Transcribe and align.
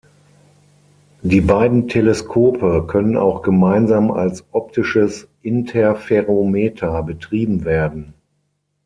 Die 1.21 1.41
beiden 1.41 1.87
Teleskope 1.87 2.87
können 2.87 3.15
auch 3.17 3.43
gemeinsam 3.43 4.09
als 4.09 4.43
optisches 4.51 5.27
Interferometer 5.43 7.03
betrieben 7.03 7.65
werden. 7.65 8.15